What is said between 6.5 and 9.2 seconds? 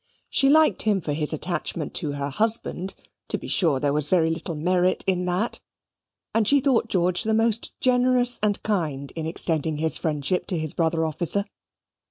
thought George was most generous and kind